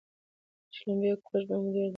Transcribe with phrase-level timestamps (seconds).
[0.75, 1.89] شلومبې او کوچ به مو درلودل